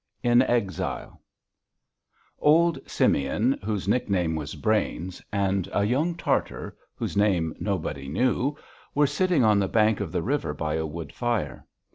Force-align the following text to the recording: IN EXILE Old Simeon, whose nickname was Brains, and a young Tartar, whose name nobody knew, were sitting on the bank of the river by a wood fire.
IN 0.23 0.41
EXILE 0.41 1.21
Old 2.39 2.79
Simeon, 2.89 3.59
whose 3.63 3.87
nickname 3.87 4.33
was 4.35 4.55
Brains, 4.55 5.21
and 5.31 5.69
a 5.71 5.83
young 5.85 6.15
Tartar, 6.15 6.75
whose 6.95 7.15
name 7.15 7.53
nobody 7.59 8.07
knew, 8.07 8.57
were 8.95 9.05
sitting 9.05 9.43
on 9.43 9.59
the 9.59 9.67
bank 9.67 9.99
of 9.99 10.11
the 10.11 10.23
river 10.23 10.55
by 10.55 10.73
a 10.73 10.87
wood 10.87 11.13
fire. 11.13 11.67